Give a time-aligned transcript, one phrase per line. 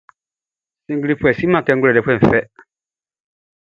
[0.85, 2.39] Siglifoué siâkê nʼglwêlêfoué fɛ.